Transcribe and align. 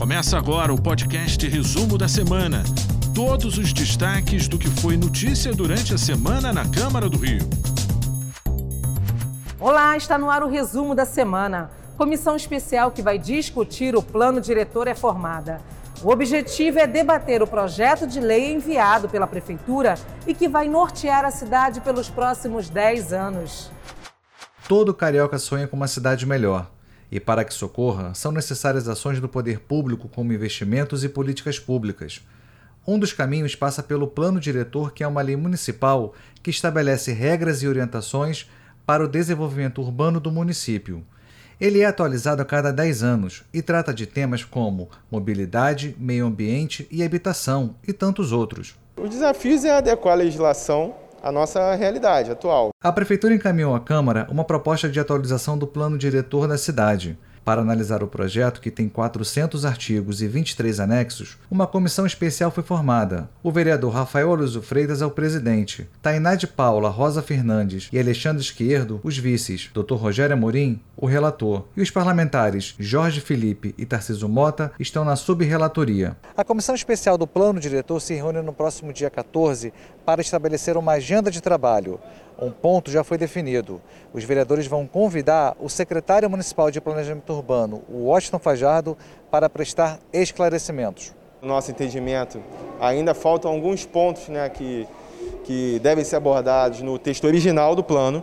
Começa 0.00 0.38
agora 0.38 0.72
o 0.72 0.80
podcast 0.80 1.46
Resumo 1.46 1.98
da 1.98 2.08
Semana. 2.08 2.64
Todos 3.14 3.58
os 3.58 3.70
destaques 3.70 4.48
do 4.48 4.58
que 4.58 4.66
foi 4.66 4.96
notícia 4.96 5.52
durante 5.52 5.92
a 5.92 5.98
semana 5.98 6.54
na 6.54 6.66
Câmara 6.66 7.06
do 7.06 7.18
Rio. 7.18 7.46
Olá, 9.60 9.94
está 9.98 10.16
no 10.16 10.30
ar 10.30 10.42
o 10.42 10.48
resumo 10.48 10.94
da 10.94 11.04
semana. 11.04 11.70
Comissão 11.98 12.34
especial 12.34 12.90
que 12.90 13.02
vai 13.02 13.18
discutir 13.18 13.94
o 13.94 14.02
plano 14.02 14.40
diretor 14.40 14.88
é 14.88 14.94
formada. 14.94 15.60
O 16.02 16.10
objetivo 16.10 16.78
é 16.78 16.86
debater 16.86 17.42
o 17.42 17.46
projeto 17.46 18.06
de 18.06 18.20
lei 18.20 18.54
enviado 18.54 19.06
pela 19.06 19.26
Prefeitura 19.26 19.96
e 20.26 20.32
que 20.32 20.48
vai 20.48 20.66
nortear 20.66 21.26
a 21.26 21.30
cidade 21.30 21.78
pelos 21.82 22.08
próximos 22.08 22.70
10 22.70 23.12
anos. 23.12 23.70
Todo 24.66 24.94
carioca 24.94 25.38
sonha 25.38 25.68
com 25.68 25.76
uma 25.76 25.88
cidade 25.88 26.24
melhor. 26.24 26.79
E 27.10 27.18
para 27.18 27.44
que 27.44 27.52
socorra, 27.52 28.14
são 28.14 28.30
necessárias 28.30 28.88
ações 28.88 29.20
do 29.20 29.28
poder 29.28 29.60
público 29.60 30.08
como 30.08 30.32
investimentos 30.32 31.02
e 31.02 31.08
políticas 31.08 31.58
públicas. 31.58 32.20
Um 32.86 32.98
dos 32.98 33.12
caminhos 33.12 33.54
passa 33.54 33.82
pelo 33.82 34.06
plano 34.06 34.40
diretor, 34.40 34.92
que 34.92 35.04
é 35.04 35.06
uma 35.06 35.22
lei 35.22 35.36
municipal 35.36 36.14
que 36.42 36.50
estabelece 36.50 37.12
regras 37.12 37.62
e 37.62 37.68
orientações 37.68 38.48
para 38.86 39.04
o 39.04 39.08
desenvolvimento 39.08 39.82
urbano 39.82 40.18
do 40.18 40.32
município. 40.32 41.04
Ele 41.60 41.80
é 41.80 41.84
atualizado 41.84 42.40
a 42.40 42.44
cada 42.44 42.72
10 42.72 43.02
anos 43.02 43.44
e 43.52 43.60
trata 43.60 43.92
de 43.92 44.06
temas 44.06 44.42
como 44.44 44.88
mobilidade, 45.10 45.94
meio 45.98 46.26
ambiente 46.26 46.88
e 46.90 47.02
habitação 47.02 47.76
e 47.86 47.92
tantos 47.92 48.32
outros. 48.32 48.74
Os 48.96 49.10
desafios 49.10 49.64
é 49.64 49.76
adequar 49.76 50.14
a 50.14 50.16
legislação 50.16 50.94
a 51.22 51.30
nossa 51.30 51.74
realidade 51.74 52.30
atual. 52.30 52.70
A 52.82 52.92
Prefeitura 52.92 53.34
encaminhou 53.34 53.74
à 53.74 53.80
Câmara 53.80 54.26
uma 54.30 54.44
proposta 54.44 54.88
de 54.88 54.98
atualização 54.98 55.56
do 55.56 55.66
plano 55.66 55.98
diretor 55.98 56.48
da 56.48 56.58
cidade. 56.58 57.18
Para 57.44 57.62
analisar 57.62 58.02
o 58.02 58.08
projeto, 58.08 58.60
que 58.60 58.70
tem 58.70 58.88
400 58.88 59.64
artigos 59.64 60.20
e 60.20 60.28
23 60.28 60.78
anexos, 60.78 61.38
uma 61.50 61.66
comissão 61.66 62.04
especial 62.04 62.50
foi 62.50 62.62
formada. 62.62 63.30
O 63.42 63.50
vereador 63.50 63.92
Rafael 63.92 64.30
Aluso 64.30 64.60
Freitas 64.60 65.00
é 65.00 65.06
o 65.06 65.10
presidente, 65.10 65.88
Tainá 66.02 66.34
de 66.34 66.46
Paula, 66.46 66.90
Rosa 66.90 67.22
Fernandes 67.22 67.88
e 67.92 67.98
Alexandre 67.98 68.42
Esquerdo, 68.42 69.00
os 69.02 69.16
vices, 69.16 69.70
Dr. 69.72 69.94
Rogério 69.94 70.34
Amorim, 70.34 70.80
o 71.00 71.06
relator, 71.06 71.64
e 71.76 71.80
os 71.80 71.90
parlamentares 71.90 72.74
Jorge 72.78 73.20
Felipe 73.20 73.74
e 73.78 73.86
Tarciso 73.86 74.28
Mota 74.28 74.70
estão 74.78 75.04
na 75.04 75.16
subrelatoria. 75.16 76.16
A 76.36 76.44
comissão 76.44 76.74
especial 76.74 77.16
do 77.16 77.26
plano 77.26 77.58
diretor 77.58 78.00
se 78.00 78.14
reúne 78.14 78.42
no 78.42 78.52
próximo 78.52 78.92
dia 78.92 79.08
14 79.08 79.72
para 80.04 80.20
estabelecer 80.20 80.76
uma 80.76 80.92
agenda 80.92 81.30
de 81.30 81.40
trabalho. 81.40 81.98
Um 82.40 82.50
ponto 82.50 82.90
já 82.90 83.02
foi 83.02 83.16
definido. 83.16 83.80
Os 84.12 84.24
vereadores 84.24 84.66
vão 84.66 84.86
convidar 84.86 85.56
o 85.58 85.68
secretário 85.68 86.28
municipal 86.28 86.70
de 86.70 86.80
Planejamento 86.80 87.32
Urbano, 87.32 87.82
o 87.88 88.04
Washington 88.06 88.38
Fajardo, 88.38 88.96
para 89.30 89.48
prestar 89.48 89.98
esclarecimentos. 90.12 91.14
No 91.40 91.48
nosso 91.48 91.70
entendimento, 91.70 92.42
ainda 92.80 93.14
faltam 93.14 93.50
alguns 93.50 93.86
pontos 93.86 94.28
né, 94.28 94.48
que, 94.50 94.86
que 95.44 95.78
devem 95.82 96.04
ser 96.04 96.16
abordados 96.16 96.82
no 96.82 96.98
texto 96.98 97.24
original 97.24 97.74
do 97.74 97.82
plano. 97.82 98.22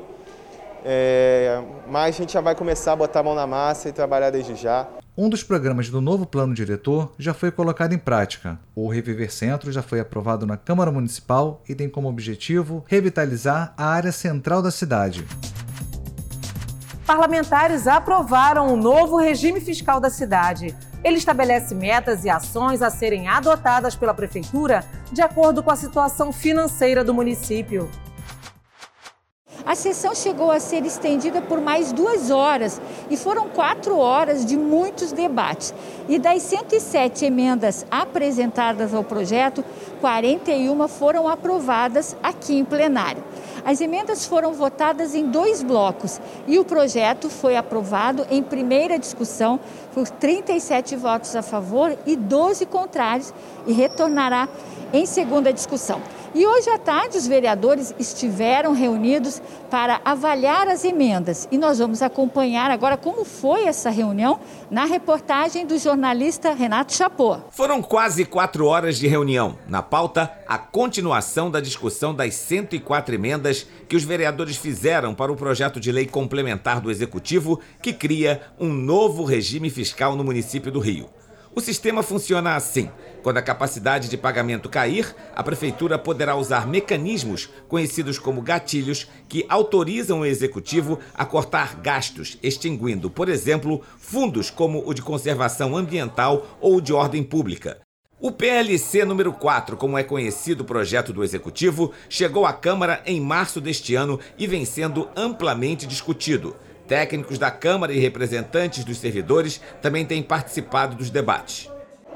É, 0.89 1.61
mas 1.85 2.16
a 2.16 2.17
gente 2.17 2.31
já 2.31 2.39
vai 2.39 2.55
começar 2.55 2.93
a 2.93 2.95
botar 2.95 3.19
a 3.19 3.23
mão 3.23 3.35
na 3.35 3.45
massa 3.45 3.89
e 3.89 3.91
trabalhar 3.91 4.30
desde 4.30 4.55
já. 4.55 4.88
Um 5.17 5.27
dos 5.27 5.43
programas 5.43 5.89
do 5.89 5.99
novo 5.99 6.25
plano 6.25 6.53
diretor 6.53 7.11
já 7.19 7.33
foi 7.33 7.52
colocado 7.52 7.91
em 7.91 7.97
prática. 7.97 8.57
O 8.73 8.88
Reviver 8.88 9.30
Centro 9.30 9.69
já 9.69 9.81
foi 9.81 9.99
aprovado 9.99 10.45
na 10.45 10.55
Câmara 10.55 10.89
Municipal 10.89 11.61
e 11.67 11.75
tem 11.75 11.89
como 11.89 12.08
objetivo 12.08 12.85
revitalizar 12.88 13.73
a 13.75 13.88
área 13.88 14.13
central 14.13 14.61
da 14.61 14.71
cidade. 14.71 15.27
Parlamentares 17.05 17.85
aprovaram 17.85 18.73
o 18.73 18.77
novo 18.77 19.17
regime 19.17 19.59
fiscal 19.59 19.99
da 19.99 20.09
cidade. 20.09 20.73
Ele 21.03 21.17
estabelece 21.17 21.75
metas 21.75 22.23
e 22.23 22.30
ações 22.30 22.81
a 22.81 22.89
serem 22.89 23.27
adotadas 23.27 23.93
pela 23.93 24.13
Prefeitura 24.13 24.85
de 25.11 25.21
acordo 25.21 25.61
com 25.61 25.69
a 25.69 25.75
situação 25.75 26.31
financeira 26.31 27.03
do 27.03 27.13
município. 27.13 27.89
A 29.67 29.76
sessão 29.76 30.16
chegou 30.16 30.50
a 30.50 30.61
ser 30.61 30.86
estendida 30.86 31.42
por 31.42 31.60
mais 31.60 31.92
duas 31.92 32.32
horas 32.32 32.80
e 33.10 33.17
foram 33.17 33.50
quatro 33.50 33.98
horas 33.98 34.45
de 34.45 34.55
muitos 34.55 35.11
debates. 35.11 35.73
E 36.08 36.17
das 36.17 36.42
107 36.44 37.26
emendas 37.26 37.86
apresentadas 37.92 38.94
ao 38.94 39.04
projeto, 39.04 39.66
41 40.00 40.88
foram 40.88 41.27
aprovadas 41.27 42.16
aqui 42.23 42.58
em 42.58 42.64
plenário. 42.64 43.22
As 43.66 43.82
emendas 43.82 44.26
foram 44.26 44.54
votadas 44.54 45.14
em 45.14 45.26
dois 45.26 45.61
blocos 45.61 46.22
e 46.48 46.58
o 46.58 46.64
projeto 46.64 47.30
foi 47.30 47.58
aprovado 47.58 48.26
em 48.32 48.42
primeira 48.42 48.98
discussão 48.98 49.60
por 49.94 50.08
37 50.08 50.95
votos 50.95 51.36
a 51.36 51.42
favor 51.42 51.94
e 52.06 52.16
12 52.16 52.66
contrários 52.67 53.33
e 53.66 53.73
retornará 53.73 54.48
em 54.94 55.06
segunda 55.06 55.52
discussão. 55.52 56.00
E 56.37 56.45
hoje 56.45 56.70
à 56.70 56.77
tarde 56.77 57.17
os 57.17 57.25
vereadores 57.25 57.95
estiveram 57.98 58.71
reunidos 58.71 59.42
para 59.71 59.99
avaliar 60.05 60.67
as 60.67 60.86
emendas 60.86 61.48
e 61.52 61.58
nós 61.58 61.80
vamos 61.80 62.03
acompanhar 62.03 62.70
agora 62.70 62.95
como 62.95 63.25
foi 63.25 63.64
essa 63.64 63.89
reunião 63.89 64.39
na 64.70 64.86
reportagem 64.86 65.65
do 65.65 65.80
jornalista 65.80 66.53
Renato 66.53 66.93
Chapô. 66.93 67.39
Foram 67.49 67.81
quase 67.81 68.23
quatro 68.23 68.67
horas 68.67 68.99
de 68.99 69.08
reunião. 69.08 69.58
Na 69.67 69.81
pauta, 69.81 70.31
a 70.47 70.59
continuação 70.59 71.49
da 71.49 71.59
discussão 71.59 72.14
das 72.14 72.36
104 72.36 73.15
emendas 73.15 73.65
que 73.89 73.95
os 73.95 74.03
vereadores 74.03 74.58
fizeram 74.58 75.15
para 75.15 75.31
o 75.31 75.36
projeto 75.36 75.80
de 75.80 75.92
lei 75.92 76.05
complementar 76.05 76.80
do 76.80 76.92
Executivo 76.92 77.59
que 77.81 77.92
cria 77.92 78.43
um 78.59 78.71
novo 78.71 79.23
regime 79.23 79.71
fiscal 79.71 80.15
no 80.15 80.23
município 80.23 80.71
do 80.71 80.80
Rio. 80.80 81.09
O 81.58 81.60
sistema 81.60 82.04
funciona 82.04 82.56
assim. 82.56 82.88
Quando 83.23 83.38
a 83.38 83.42
capacidade 83.42 84.10
de 84.10 84.16
pagamento 84.16 84.70
cair, 84.70 85.16
a 85.36 85.42
prefeitura 85.42 85.98
poderá 85.98 86.36
usar 86.36 86.68
mecanismos 86.68 87.50
conhecidos 87.68 88.20
como 88.20 88.44
gatilhos 88.44 89.08
que 89.28 89.44
autorizam 89.50 90.20
o 90.20 90.26
executivo 90.26 91.00
a 91.16 91.26
cortar 91.26 91.78
gastos, 91.82 92.38
extinguindo, 92.44 93.10
por 93.10 93.28
exemplo, 93.28 93.82
fundos 93.98 94.52
como 94.52 94.88
o 94.88 94.94
de 94.94 95.02
conservação 95.02 95.76
ambiental 95.76 96.45
ou 96.62 96.80
de 96.80 96.94
ordem 96.94 97.23
pública. 97.23 97.80
O 98.20 98.32
PLC 98.32 99.04
número 99.04 99.34
4, 99.34 99.78
como 99.78 99.98
é 99.98 100.04
conhecido 100.04 100.62
o 100.62 100.66
projeto 100.66 101.12
do 101.12 101.24
executivo, 101.24 101.92
chegou 102.08 102.45
à 102.45 102.54
Câmara 102.54 103.02
em 103.04 103.20
março 103.20 103.60
deste 103.60 103.95
ano 103.95 104.20
e 104.38 104.45
vem 104.45 104.64
sendo 104.64 105.10
amplamente 105.16 105.88
discutido. 105.88 106.56
Técnicos 106.87 107.37
da 107.37 107.52
Câmara 107.52 107.92
e 107.93 107.99
representantes 107.99 108.83
dos 108.83 108.98
servidores 108.98 109.59
também 109.81 110.05
têm 110.05 110.23
participado 110.23 110.95
dos 110.95 111.09
debates. 111.09 111.70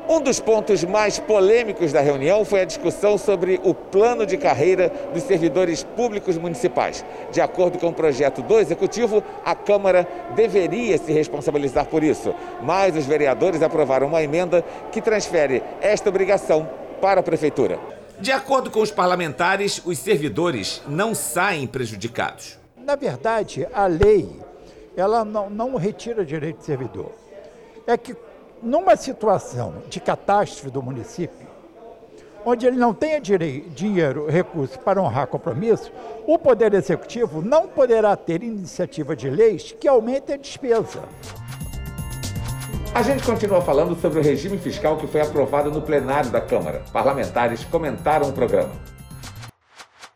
Um 0.09 0.19
dos 0.19 0.39
pontos 0.39 0.83
mais 0.83 1.19
polêmicos 1.19 1.93
da 1.93 2.01
reunião 2.01 2.43
foi 2.43 2.61
a 2.61 2.65
discussão 2.65 3.17
sobre 3.17 3.61
o 3.63 3.73
plano 3.73 4.25
de 4.25 4.35
carreira 4.35 4.91
dos 5.13 5.23
servidores 5.23 5.83
públicos 5.83 6.37
municipais. 6.37 7.05
De 7.31 7.39
acordo 7.39 7.77
com 7.77 7.87
o 7.87 7.93
projeto 7.93 8.41
do 8.41 8.59
Executivo, 8.59 9.23
a 9.45 9.55
Câmara 9.55 10.07
deveria 10.35 10.97
se 10.97 11.13
responsabilizar 11.13 11.85
por 11.85 12.03
isso, 12.03 12.33
mas 12.61 12.95
os 12.95 13.05
vereadores 13.05 13.61
aprovaram 13.61 14.07
uma 14.07 14.23
emenda 14.23 14.65
que 14.91 15.01
transfere 15.01 15.63
esta 15.81 16.09
obrigação 16.09 16.67
para 16.99 17.19
a 17.19 17.23
Prefeitura. 17.23 17.79
De 18.19 18.31
acordo 18.31 18.69
com 18.69 18.81
os 18.81 18.91
parlamentares, 18.91 19.81
os 19.85 19.97
servidores 19.97 20.81
não 20.87 21.15
saem 21.15 21.65
prejudicados. 21.65 22.59
Na 22.77 22.95
verdade, 22.95 23.67
a 23.73 23.87
lei 23.87 24.29
ela 24.95 25.23
não, 25.23 25.49
não 25.49 25.75
retira 25.75 26.25
direito 26.25 26.59
de 26.59 26.65
servidor. 26.65 27.11
É 27.87 27.97
que 27.97 28.15
numa 28.61 28.95
situação 28.95 29.75
de 29.89 29.99
catástrofe 29.99 30.69
do 30.69 30.81
município, 30.83 31.47
onde 32.45 32.65
ele 32.65 32.77
não 32.77 32.93
tenha 32.93 33.19
direito, 33.19 33.69
dinheiro, 33.69 34.27
recursos 34.27 34.77
para 34.77 35.01
honrar 35.01 35.27
compromisso, 35.27 35.91
o 36.25 36.37
Poder 36.37 36.73
Executivo 36.73 37.41
não 37.41 37.67
poderá 37.67 38.15
ter 38.15 38.43
iniciativa 38.43 39.15
de 39.15 39.29
leis 39.29 39.71
que 39.79 39.87
aumentem 39.87 40.35
a 40.35 40.37
despesa. 40.37 41.03
A 42.93 43.01
gente 43.01 43.23
continua 43.23 43.61
falando 43.61 43.99
sobre 44.01 44.19
o 44.19 44.23
regime 44.23 44.57
fiscal 44.57 44.97
que 44.97 45.07
foi 45.07 45.21
aprovado 45.21 45.71
no 45.71 45.81
plenário 45.81 46.29
da 46.29 46.41
Câmara. 46.41 46.83
Parlamentares 46.91 47.63
comentaram 47.63 48.29
o 48.29 48.33
programa. 48.33 48.71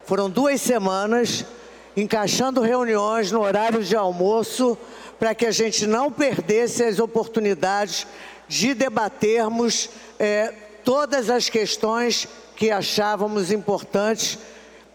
Foram 0.02 0.30
duas 0.30 0.60
semanas 0.60 1.46
encaixando 1.96 2.62
reuniões 2.62 3.32
no 3.32 3.42
horário 3.42 3.84
de 3.84 3.96
almoço 3.96 4.78
para 5.18 5.34
que 5.34 5.46
a 5.46 5.52
gente 5.52 5.88
não 5.88 6.12
perdesse 6.12 6.84
as 6.84 7.00
oportunidades 7.00 8.06
de 8.48 8.74
debatermos 8.74 9.90
é, 10.20 10.54
todas 10.84 11.30
as 11.30 11.50
questões 11.50 12.28
que 12.56 12.70
achávamos 12.70 13.52
importantes, 13.52 14.38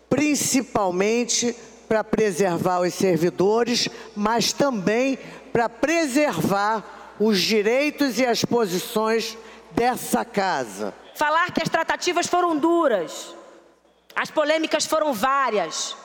principalmente 0.09 1.55
para 1.89 2.05
preservar 2.05 2.81
os 2.81 2.95
servidores, 2.95 3.89
mas 4.15 4.53
também 4.53 5.19
para 5.53 5.69
preservar 5.69 7.17
os 7.19 7.41
direitos 7.41 8.19
e 8.19 8.25
as 8.25 8.45
posições 8.45 9.37
dessa 9.73 10.25
casa. 10.25 10.95
Falar 11.15 11.51
que 11.53 11.63
as 11.63 11.69
tratativas 11.69 12.27
foram 12.27 12.57
duras, 12.57 13.35
as 14.15 14.31
polêmicas 14.31 14.87
foram 14.87 15.13
várias, 15.13 15.97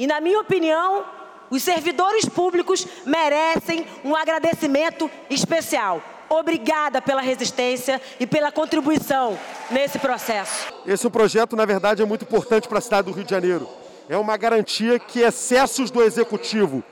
e, 0.00 0.06
na 0.06 0.20
minha 0.20 0.40
opinião, 0.40 1.04
Os 1.50 1.64
servidores 1.64 2.26
públicos 2.26 2.86
merecem 3.04 3.84
um 4.04 4.14
agradecimento 4.14 5.10
especial. 5.28 6.00
Obrigada 6.28 7.02
pela 7.02 7.20
resistência 7.20 8.00
e 8.20 8.26
pela 8.26 8.52
contribuição 8.52 9.36
nesse 9.68 9.98
processo. 9.98 10.72
Esse 10.86 11.10
projeto, 11.10 11.56
na 11.56 11.64
verdade, 11.64 12.02
é 12.02 12.04
muito 12.04 12.22
importante 12.22 12.68
para 12.68 12.78
a 12.78 12.80
cidade 12.80 13.08
do 13.08 13.12
Rio 13.12 13.24
de 13.24 13.30
Janeiro. 13.30 13.68
É 14.08 14.16
uma 14.16 14.36
garantia 14.36 14.96
que 15.00 15.20
excessos 15.20 15.90
do 15.90 16.00
executivo 16.02 16.84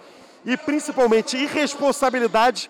e 0.44 0.56
principalmente 0.56 1.36
irresponsabilidade 1.36 2.68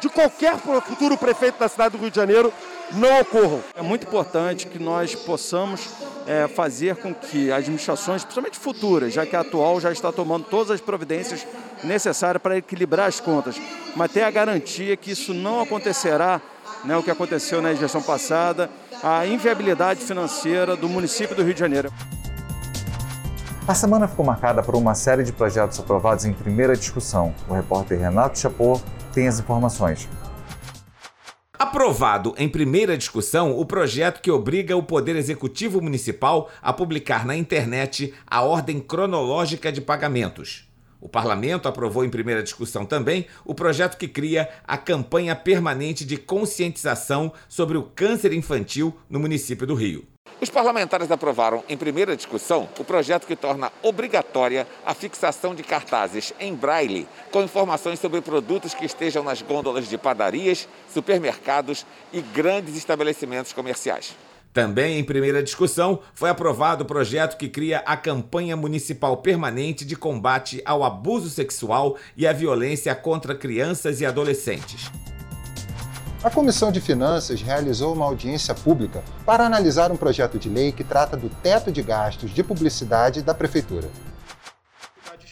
de 0.00 0.08
qualquer 0.08 0.56
futuro 0.58 1.16
prefeito 1.16 1.58
da 1.58 1.68
cidade 1.68 1.96
do 1.96 2.00
Rio 2.00 2.10
de 2.10 2.16
Janeiro 2.16 2.52
não 2.92 3.20
ocorram. 3.20 3.62
É 3.74 3.82
muito 3.82 4.06
importante 4.06 4.66
que 4.68 4.78
nós 4.78 5.16
possamos 5.16 5.88
é, 6.26 6.48
fazer 6.48 6.96
com 6.96 7.14
que 7.14 7.52
administrações, 7.52 8.22
principalmente 8.24 8.58
futuras, 8.58 9.12
já 9.12 9.26
que 9.26 9.36
a 9.36 9.40
atual 9.40 9.80
já 9.80 9.92
está 9.92 10.10
tomando 10.10 10.44
todas 10.44 10.70
as 10.70 10.80
providências 10.80 11.46
necessárias 11.82 12.42
para 12.42 12.56
equilibrar 12.56 13.08
as 13.08 13.20
contas, 13.20 13.60
mas 13.94 14.10
ter 14.10 14.22
a 14.22 14.30
garantia 14.30 14.96
que 14.96 15.10
isso 15.10 15.34
não 15.34 15.60
acontecerá, 15.60 16.40
né, 16.84 16.96
o 16.96 17.02
que 17.02 17.10
aconteceu 17.10 17.60
na 17.60 17.74
gestão 17.74 18.02
passada, 18.02 18.70
a 19.02 19.26
inviabilidade 19.26 20.00
financeira 20.00 20.76
do 20.76 20.88
município 20.88 21.36
do 21.36 21.42
Rio 21.42 21.54
de 21.54 21.60
Janeiro. 21.60 21.92
A 23.66 23.74
semana 23.74 24.06
ficou 24.06 24.26
marcada 24.26 24.62
por 24.62 24.74
uma 24.74 24.94
série 24.94 25.24
de 25.24 25.32
projetos 25.32 25.80
aprovados 25.80 26.26
em 26.26 26.34
primeira 26.34 26.76
discussão. 26.76 27.34
O 27.48 27.54
repórter 27.54 27.98
Renato 27.98 28.38
Chapô 28.38 28.78
tem 29.14 29.26
as 29.26 29.38
informações. 29.40 30.06
Aprovado 31.74 32.36
em 32.38 32.48
primeira 32.48 32.96
discussão 32.96 33.58
o 33.58 33.66
projeto 33.66 34.22
que 34.22 34.30
obriga 34.30 34.76
o 34.76 34.82
Poder 34.84 35.16
Executivo 35.16 35.82
Municipal 35.82 36.48
a 36.62 36.72
publicar 36.72 37.26
na 37.26 37.34
internet 37.34 38.14
a 38.24 38.42
ordem 38.42 38.78
cronológica 38.78 39.72
de 39.72 39.80
pagamentos. 39.80 40.70
O 41.00 41.08
parlamento 41.08 41.66
aprovou 41.66 42.04
em 42.04 42.08
primeira 42.08 42.44
discussão 42.44 42.86
também 42.86 43.26
o 43.44 43.56
projeto 43.56 43.98
que 43.98 44.06
cria 44.06 44.48
a 44.64 44.78
campanha 44.78 45.34
permanente 45.34 46.04
de 46.04 46.16
conscientização 46.16 47.32
sobre 47.48 47.76
o 47.76 47.82
câncer 47.82 48.32
infantil 48.32 48.96
no 49.10 49.18
município 49.18 49.66
do 49.66 49.74
Rio. 49.74 50.13
Os 50.40 50.50
parlamentares 50.50 51.10
aprovaram 51.10 51.62
em 51.68 51.76
primeira 51.76 52.16
discussão 52.16 52.68
o 52.78 52.84
projeto 52.84 53.26
que 53.26 53.36
torna 53.36 53.72
obrigatória 53.82 54.66
a 54.84 54.92
fixação 54.92 55.54
de 55.54 55.62
cartazes 55.62 56.32
em 56.40 56.54
braille 56.54 57.08
com 57.30 57.42
informações 57.42 57.98
sobre 58.00 58.20
produtos 58.20 58.74
que 58.74 58.84
estejam 58.84 59.22
nas 59.22 59.40
gôndolas 59.42 59.88
de 59.88 59.96
padarias, 59.96 60.68
supermercados 60.92 61.86
e 62.12 62.20
grandes 62.20 62.76
estabelecimentos 62.76 63.52
comerciais. 63.52 64.14
Também 64.52 64.98
em 64.98 65.04
primeira 65.04 65.42
discussão 65.42 66.00
foi 66.14 66.30
aprovado 66.30 66.84
o 66.84 66.86
projeto 66.86 67.36
que 67.36 67.48
cria 67.48 67.78
a 67.78 67.96
campanha 67.96 68.56
municipal 68.56 69.16
permanente 69.16 69.84
de 69.84 69.96
combate 69.96 70.62
ao 70.64 70.84
abuso 70.84 71.28
sexual 71.28 71.96
e 72.16 72.24
à 72.26 72.32
violência 72.32 72.94
contra 72.94 73.34
crianças 73.34 74.00
e 74.00 74.06
adolescentes. 74.06 74.92
A 76.24 76.30
Comissão 76.30 76.72
de 76.72 76.80
Finanças 76.80 77.42
realizou 77.42 77.92
uma 77.92 78.06
audiência 78.06 78.54
pública 78.54 79.04
para 79.26 79.44
analisar 79.44 79.92
um 79.92 79.96
projeto 79.96 80.38
de 80.38 80.48
lei 80.48 80.72
que 80.72 80.82
trata 80.82 81.18
do 81.18 81.28
teto 81.28 81.70
de 81.70 81.82
gastos 81.82 82.30
de 82.30 82.42
publicidade 82.42 83.20
da 83.20 83.34
Prefeitura. 83.34 83.90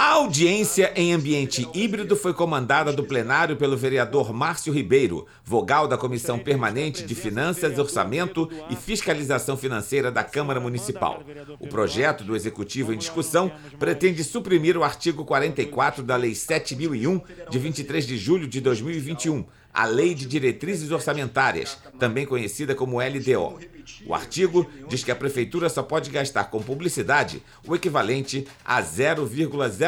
A 0.03 0.15
audiência 0.15 0.93
em 0.97 1.13
ambiente 1.13 1.65
híbrido 1.73 2.17
foi 2.17 2.35
comandada 2.35 2.93
do 2.93 3.05
plenário 3.05 3.57
pelo 3.57 3.77
vereador 3.77 4.33
Márcio 4.33 4.73
Ribeiro, 4.73 5.29
vogal 5.45 5.87
da 5.87 5.97
Comissão 5.97 6.41
Permanente 6.41 7.05
de 7.05 7.15
Finanças, 7.15 7.79
Orçamento 7.79 8.51
e 8.69 8.75
Fiscalização 8.75 9.57
Financeira 9.57 10.11
da 10.11 10.25
Câmara 10.25 10.59
Municipal. 10.59 11.23
O 11.61 11.69
projeto 11.69 12.25
do 12.25 12.35
Executivo 12.35 12.93
em 12.93 12.99
discussão 12.99 13.53
pretende 13.79 14.25
suprimir 14.25 14.77
o 14.77 14.83
artigo 14.83 15.25
44 15.25 16.03
da 16.03 16.17
Lei 16.17 16.35
7001, 16.35 17.21
de 17.49 17.59
23 17.61 18.05
de 18.05 18.17
julho 18.17 18.49
de 18.49 18.61
2021 18.61 19.45
a 19.73 19.87
Lei 19.87 20.15
de 20.15 20.27
Diretrizes 20.27 20.91
Orçamentárias, 20.91 21.79
também 21.99 22.27
conhecida 22.27 22.75
como 22.75 22.99
LDO. 23.01 23.59
O 24.07 24.15
artigo 24.15 24.71
diz 24.89 25.03
que 25.03 25.11
a 25.11 25.17
prefeitura 25.17 25.69
só 25.69 25.83
pode 25.83 26.11
gastar 26.11 26.45
com 26.45 26.63
publicidade 26.63 27.43
o 27.67 27.75
equivalente 27.75 28.47
a 28.65 28.81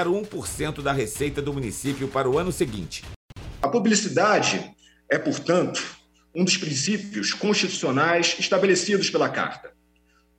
0,01% 0.05 0.83
da 0.83 0.93
receita 0.93 1.41
do 1.41 1.53
município 1.53 2.09
para 2.09 2.29
o 2.29 2.39
ano 2.39 2.53
seguinte. 2.53 3.05
A 3.63 3.69
publicidade 3.69 4.75
é, 5.11 5.19
portanto, 5.19 5.83
um 6.35 6.45
dos 6.45 6.57
princípios 6.57 7.33
constitucionais 7.33 8.37
estabelecidos 8.39 9.11
pela 9.11 9.29
Carta. 9.29 9.73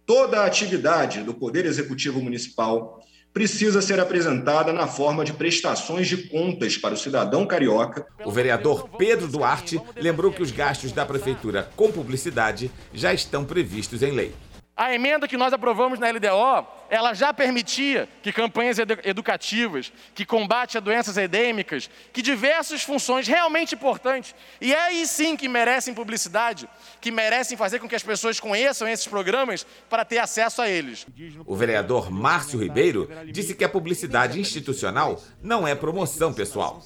Toda 0.06 0.42
a 0.42 0.46
atividade 0.46 1.24
do 1.24 1.34
Poder 1.34 1.66
Executivo 1.66 2.22
Municipal 2.22 3.00
precisa 3.34 3.82
ser 3.82 4.00
apresentada 4.00 4.72
na 4.72 4.88
forma 4.88 5.26
de 5.26 5.34
prestações 5.34 6.08
de 6.08 6.30
contas 6.30 6.78
para 6.78 6.94
o 6.94 6.98
cidadão 6.98 7.46
carioca. 7.46 8.06
O 8.24 8.32
vereador 8.32 8.88
Pedro 8.98 9.28
Duarte 9.28 9.82
lembrou 9.96 10.32
que 10.32 10.42
os 10.42 10.52
gastos 10.52 10.92
da 10.92 11.06
prefeitura 11.06 11.70
com 11.76 11.92
publicidade 11.92 12.72
já 12.94 13.14
estão 13.14 13.44
previstos 13.44 14.02
em 14.04 14.12
lei. 14.12 14.34
A 14.78 14.94
emenda 14.94 15.28
que 15.28 15.38
nós 15.38 15.52
aprovamos 15.54 16.00
na 16.00 16.10
LDO, 16.10 16.68
ela 16.90 17.14
já 17.14 17.34
permitia 17.34 18.08
que 18.22 18.32
campanhas 18.32 18.78
educativas, 19.04 19.92
que 20.14 20.26
combate 20.26 20.78
a 20.78 20.82
doenças 20.82 21.18
endêmicas, 21.18 21.90
que 22.14 22.22
diversas 22.22 22.84
funções 22.84 23.28
realmente 23.28 23.76
importantes, 23.76 24.36
e 24.62 24.74
é 24.74 24.80
aí 24.80 25.08
sim 25.08 25.36
que 25.36 25.48
merecem 25.48 25.94
publicidade, 25.94 26.68
que 27.02 27.12
merecem 27.12 27.58
fazer 27.58 27.80
com 27.80 27.88
que 27.88 27.96
as 27.96 28.04
pessoas 28.04 28.40
conheçam 28.40 28.88
esses 28.88 29.08
programas 29.08 29.66
para 29.90 30.06
ter 30.06 30.20
acesso 30.20 30.62
a 30.62 30.70
eles. 30.70 31.06
O 31.46 31.56
vereador 31.56 32.12
Márcio 32.12 32.60
Ribeiro 32.60 33.10
disse 33.32 33.56
que 33.56 33.64
a 33.64 33.70
publicidade 33.70 34.40
institucional 34.40 35.22
não 35.42 35.68
é 35.68 35.76
promoção 35.76 36.34
pessoal. 36.34 36.82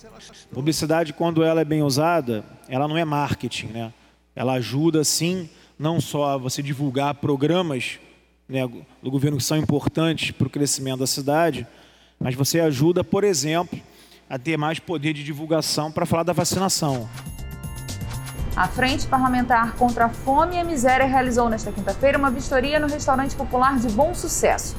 Publicidade, 0.51 1.13
quando 1.13 1.43
ela 1.43 1.61
é 1.61 1.65
bem 1.65 1.83
usada, 1.83 2.43
ela 2.67 2.87
não 2.87 2.97
é 2.97 3.05
marketing, 3.05 3.67
né? 3.67 3.93
Ela 4.35 4.53
ajuda 4.53 5.03
sim 5.03 5.49
não 5.77 5.99
só 5.99 6.37
você 6.37 6.61
divulgar 6.61 7.15
programas 7.15 7.99
né, 8.49 8.67
do 9.01 9.11
governo 9.11 9.37
que 9.37 9.43
são 9.43 9.57
importantes 9.57 10.31
para 10.31 10.47
o 10.47 10.49
crescimento 10.49 10.99
da 10.99 11.07
cidade, 11.07 11.67
mas 12.19 12.33
você 12.33 12.59
ajuda, 12.59 13.03
por 13.03 13.23
exemplo, 13.23 13.79
a 14.29 14.39
ter 14.39 14.57
mais 14.57 14.79
poder 14.79 15.13
de 15.13 15.23
divulgação 15.23 15.91
para 15.91 16.05
falar 16.05 16.23
da 16.23 16.33
vacinação. 16.33 17.07
A 18.55 18.67
Frente 18.67 19.07
Parlamentar 19.07 19.75
contra 19.75 20.05
a 20.05 20.09
Fome 20.09 20.55
e 20.55 20.59
a 20.59 20.63
Miséria 20.63 21.05
realizou 21.05 21.49
nesta 21.49 21.71
quinta-feira 21.71 22.17
uma 22.17 22.31
vistoria 22.31 22.79
no 22.79 22.87
restaurante 22.87 23.35
popular 23.35 23.79
de 23.79 23.87
Bom 23.89 24.13
Sucesso. 24.13 24.75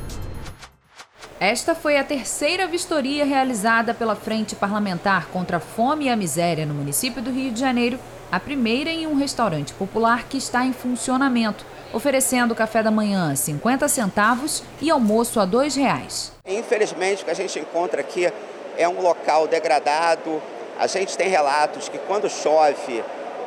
Esta 1.38 1.74
foi 1.74 1.96
a 1.96 2.04
terceira 2.04 2.66
vistoria 2.66 3.24
realizada 3.24 3.94
pela 3.94 4.14
Frente 4.14 4.54
Parlamentar 4.54 5.28
contra 5.28 5.56
a 5.56 5.60
Fome 5.60 6.04
e 6.04 6.08
a 6.10 6.16
Miséria 6.16 6.66
no 6.66 6.74
município 6.74 7.22
do 7.22 7.30
Rio 7.30 7.52
de 7.52 7.60
Janeiro 7.60 7.98
a 8.30 8.38
primeira 8.38 8.90
em 8.90 9.06
um 9.06 9.16
restaurante 9.16 9.72
popular 9.72 10.24
que 10.24 10.36
está 10.36 10.64
em 10.64 10.72
funcionamento, 10.72 11.64
oferecendo 11.92 12.54
café 12.54 12.82
da 12.82 12.90
manhã 12.90 13.32
a 13.32 13.36
50 13.36 13.88
centavos 13.88 14.62
e 14.80 14.90
almoço 14.90 15.40
a 15.40 15.44
R$ 15.44 15.68
reais. 15.76 16.32
Infelizmente, 16.46 17.22
o 17.22 17.24
que 17.24 17.30
a 17.30 17.34
gente 17.34 17.58
encontra 17.58 18.00
aqui 18.00 18.32
é 18.76 18.88
um 18.88 19.00
local 19.00 19.46
degradado. 19.46 20.42
A 20.78 20.86
gente 20.86 21.16
tem 21.16 21.28
relatos 21.28 21.88
que 21.88 21.98
quando 21.98 22.28
chove, 22.28 23.04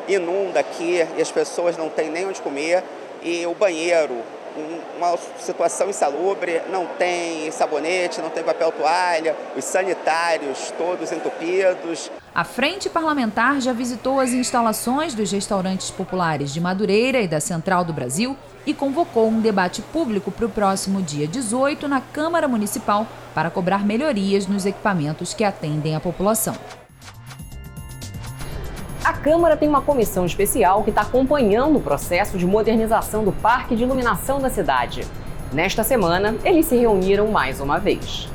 inunda 0.08 0.60
aqui 0.60 1.06
e 1.18 1.22
as 1.22 1.32
pessoas 1.32 1.78
não 1.78 1.90
têm 1.90 2.10
nem 2.10 2.28
onde 2.28 2.42
comer 2.42 2.84
e 3.22 3.46
o 3.46 3.54
banheiro 3.54 4.22
uma 4.98 5.18
situação 5.40 5.90
insalubre, 5.90 6.62
não 6.72 6.86
tem 6.86 7.50
sabonete, 7.52 8.22
não 8.22 8.30
tem 8.30 8.44
papel 8.44 8.72
toalha, 8.72 9.36
os 9.56 9.64
sanitários 9.64 10.72
todos 10.78 11.12
entupidos. 11.12 12.12
A 12.34 12.44
Frente 12.44 12.90
Parlamentar 12.90 13.62
já 13.62 13.74
visitou 13.74 14.20
as 14.20 14.32
instalações 14.32 15.14
dos 15.14 15.32
restaurantes 15.32 15.92
populares 15.92 16.54
de 16.54 16.60
Madureira 16.60 17.22
e 17.22 17.28
da 17.28 17.40
Central 17.40 17.84
do 17.84 17.94
Brasil 17.94 18.36
e 18.66 18.74
convocou 18.74 19.28
um 19.28 19.42
debate 19.42 19.82
público 19.82 20.32
para 20.32 20.46
o 20.46 20.50
próximo 20.50 21.02
dia 21.02 21.28
18 21.28 21.88
na 21.88 22.02
Câmara 22.02 22.48
Municipal 22.48 23.06
para 23.36 23.50
cobrar 23.50 23.86
melhorias 23.86 24.48
nos 24.48 24.66
equipamentos 24.66 25.34
que 25.34 25.44
atendem 25.44 25.96
a 25.96 26.00
população. 26.00 26.56
A 29.04 29.12
Câmara 29.12 29.58
tem 29.58 29.68
uma 29.68 29.82
comissão 29.82 30.26
especial 30.26 30.82
que 30.82 30.90
está 30.90 31.02
acompanhando 31.02 31.78
o 31.78 31.82
processo 31.82 32.38
de 32.38 32.46
modernização 32.46 33.26
do 33.26 33.34
parque 33.34 33.76
de 33.76 33.84
iluminação 33.84 34.40
da 34.40 34.50
cidade. 34.50 35.06
Nesta 35.52 35.84
semana, 35.84 36.38
eles 36.46 36.68
se 36.68 36.78
reuniram 36.78 37.28
mais 37.28 37.60
uma 37.60 37.80
vez. 37.80 38.30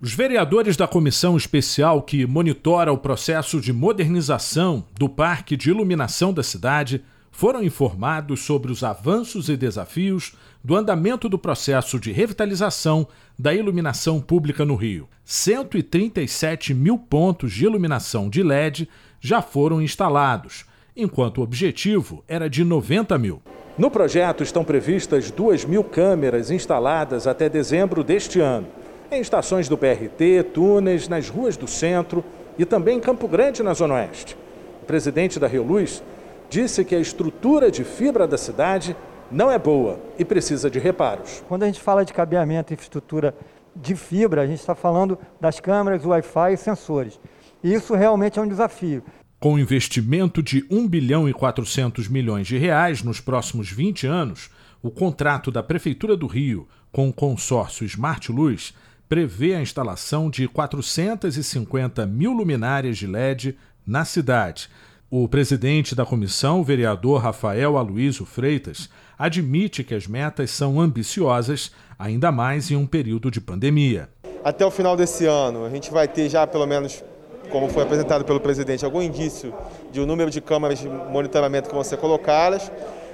Os 0.00 0.12
vereadores 0.12 0.76
da 0.76 0.88
comissão 0.88 1.36
especial 1.36 2.02
que 2.02 2.26
monitora 2.26 2.92
o 2.92 2.98
processo 2.98 3.60
de 3.60 3.72
modernização 3.72 4.84
do 4.98 5.08
parque 5.08 5.56
de 5.56 5.70
iluminação 5.70 6.32
da 6.32 6.42
cidade 6.42 7.04
foram 7.30 7.62
informados 7.62 8.40
sobre 8.40 8.72
os 8.72 8.82
avanços 8.82 9.48
e 9.48 9.56
desafios 9.56 10.34
do 10.64 10.74
andamento 10.74 11.28
do 11.28 11.38
processo 11.38 12.00
de 12.00 12.10
revitalização 12.10 13.06
da 13.38 13.54
iluminação 13.54 14.20
pública 14.20 14.64
no 14.64 14.74
Rio. 14.74 15.08
137 15.24 16.74
mil 16.74 16.98
pontos 16.98 17.52
de 17.52 17.64
iluminação 17.64 18.28
de 18.28 18.42
LED 18.42 18.88
já 19.20 19.42
foram 19.42 19.80
instalados, 19.80 20.64
enquanto 20.96 21.38
o 21.38 21.42
objetivo 21.42 22.24
era 22.26 22.48
de 22.48 22.64
90 22.64 23.16
mil. 23.18 23.42
No 23.76 23.90
projeto 23.90 24.42
estão 24.42 24.64
previstas 24.64 25.30
2 25.30 25.64
mil 25.64 25.84
câmeras 25.84 26.50
instaladas 26.50 27.26
até 27.26 27.48
dezembro 27.48 28.02
deste 28.02 28.40
ano. 28.40 28.66
em 29.10 29.20
estações 29.20 29.68
do 29.68 29.76
BRT, 29.76 30.42
túneis, 30.52 31.08
nas 31.08 31.30
ruas 31.30 31.56
do 31.56 31.66
centro 31.66 32.22
e 32.58 32.64
também 32.66 32.98
em 32.98 33.00
Campo 33.00 33.26
Grande, 33.26 33.62
na 33.62 33.72
Zona 33.72 33.94
Oeste. 33.94 34.36
O 34.82 34.84
presidente 34.84 35.38
da 35.38 35.46
Rio 35.46 35.62
Luz 35.62 36.02
disse 36.50 36.84
que 36.84 36.94
a 36.94 36.98
estrutura 37.00 37.70
de 37.70 37.84
fibra 37.84 38.26
da 38.26 38.36
cidade 38.36 38.94
não 39.30 39.50
é 39.50 39.58
boa 39.58 39.98
e 40.18 40.24
precisa 40.24 40.70
de 40.70 40.78
reparos. 40.78 41.42
Quando 41.48 41.62
a 41.62 41.66
gente 41.66 41.80
fala 41.80 42.04
de 42.04 42.12
cabeamento 42.12 42.72
e 42.72 42.74
infraestrutura 42.74 43.34
de 43.74 43.94
fibra, 43.94 44.42
a 44.42 44.46
gente 44.46 44.60
está 44.60 44.74
falando 44.74 45.18
das 45.40 45.60
câmeras, 45.60 46.04
Wi-Fi 46.04 46.52
e 46.52 46.56
sensores. 46.56 47.20
E 47.62 47.72
isso 47.72 47.94
realmente 47.94 48.38
é 48.38 48.42
um 48.42 48.48
desafio. 48.48 49.02
Com 49.40 49.58
investimento 49.58 50.42
de 50.42 50.64
1 50.70 50.88
bilhão 50.88 51.28
e 51.28 51.32
400 51.32 52.08
milhões 52.08 52.46
de 52.46 52.58
reais 52.58 53.02
nos 53.02 53.20
próximos 53.20 53.70
20 53.70 54.06
anos, 54.06 54.50
o 54.82 54.90
contrato 54.90 55.50
da 55.50 55.62
Prefeitura 55.62 56.16
do 56.16 56.26
Rio 56.26 56.68
com 56.90 57.08
o 57.08 57.12
consórcio 57.12 57.84
Smart 57.84 58.30
Luz 58.32 58.74
prevê 59.08 59.54
a 59.54 59.62
instalação 59.62 60.28
de 60.28 60.46
450 60.46 62.06
mil 62.06 62.32
luminárias 62.32 62.98
de 62.98 63.06
LED 63.06 63.56
na 63.86 64.04
cidade. 64.04 64.68
O 65.10 65.26
presidente 65.26 65.94
da 65.94 66.04
comissão, 66.04 66.60
o 66.60 66.64
vereador 66.64 67.22
Rafael 67.22 67.78
Aloysio 67.78 68.26
Freitas, 68.26 68.90
admite 69.18 69.82
que 69.82 69.94
as 69.94 70.06
metas 70.06 70.50
são 70.50 70.78
ambiciosas, 70.78 71.72
ainda 71.98 72.30
mais 72.30 72.70
em 72.70 72.76
um 72.76 72.86
período 72.86 73.30
de 73.30 73.40
pandemia. 73.40 74.10
Até 74.44 74.66
o 74.66 74.70
final 74.70 74.96
desse 74.96 75.24
ano, 75.24 75.64
a 75.64 75.70
gente 75.70 75.90
vai 75.90 76.06
ter 76.06 76.28
já 76.28 76.46
pelo 76.46 76.66
menos, 76.66 77.02
como 77.50 77.68
foi 77.68 77.82
apresentado 77.82 78.24
pelo 78.24 78.40
presidente, 78.40 78.84
algum 78.84 79.02
indício 79.02 79.54
de 79.90 80.00
o 80.00 80.04
um 80.04 80.06
número 80.06 80.30
de 80.30 80.40
câmeras 80.40 80.78
de 80.78 80.88
monitoramento 80.88 81.68
que 81.68 81.74
vão 81.74 81.84
ser 81.84 81.96
colocadas, 81.96 82.70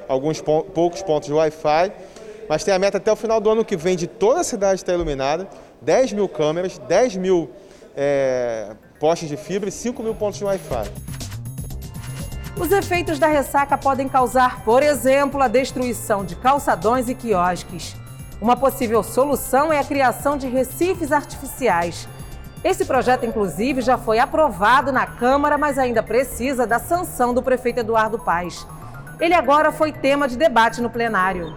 alguns 0.08 0.40
poucos 0.40 1.02
pontos 1.02 1.26
de 1.28 1.32
Wi-Fi, 1.34 1.92
mas 2.48 2.62
tem 2.62 2.74
a 2.74 2.78
meta 2.78 2.98
até 2.98 3.10
o 3.10 3.16
final 3.16 3.40
do 3.40 3.50
ano 3.50 3.64
que 3.64 3.76
vem 3.76 3.96
de 3.96 4.06
toda 4.06 4.40
a 4.40 4.44
cidade 4.44 4.76
estar 4.76 4.92
iluminada, 4.92 5.48
10 5.80 6.12
mil 6.12 6.28
câmeras, 6.28 6.78
10 6.78 7.16
mil 7.16 7.50
é, 7.96 8.72
postes 9.00 9.28
de 9.28 9.36
fibra 9.36 9.68
e 9.68 9.72
5 9.72 10.02
mil 10.02 10.14
pontos 10.14 10.38
de 10.38 10.44
Wi-Fi. 10.44 10.90
Os 12.56 12.70
efeitos 12.70 13.18
da 13.18 13.26
ressaca 13.26 13.76
podem 13.76 14.08
causar, 14.08 14.64
por 14.64 14.82
exemplo, 14.82 15.42
a 15.42 15.48
destruição 15.48 16.24
de 16.24 16.36
calçadões 16.36 17.08
e 17.08 17.14
quiosques. 17.14 17.96
Uma 18.40 18.56
possível 18.56 19.02
solução 19.02 19.72
é 19.72 19.78
a 19.78 19.84
criação 19.84 20.36
de 20.36 20.46
recifes 20.46 21.10
artificiais. 21.10 22.06
Esse 22.64 22.86
projeto, 22.86 23.26
inclusive, 23.26 23.82
já 23.82 23.98
foi 23.98 24.18
aprovado 24.18 24.90
na 24.90 25.06
Câmara, 25.06 25.58
mas 25.58 25.78
ainda 25.78 26.02
precisa 26.02 26.66
da 26.66 26.78
sanção 26.78 27.34
do 27.34 27.42
prefeito 27.42 27.80
Eduardo 27.80 28.18
Paes. 28.18 28.66
Ele 29.20 29.34
agora 29.34 29.70
foi 29.70 29.92
tema 29.92 30.26
de 30.26 30.38
debate 30.38 30.80
no 30.80 30.88
plenário. 30.88 31.54